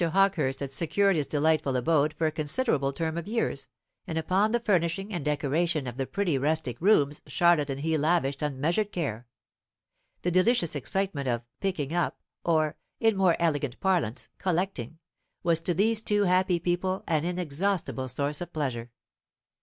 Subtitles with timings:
[0.01, 3.67] Hawkehurst had secured this delightful abode for a considerable term of years,
[4.07, 8.41] and upon the furnishing and decoration of the pretty rustic rooms Charlotte and he lavished
[8.41, 9.27] unmeasured care.
[10.23, 14.97] The delicious excitement of "picking up," or, in more elegant parlance, "collecting,"
[15.43, 18.89] was to these two happy people an inexhaustible source of pleasure.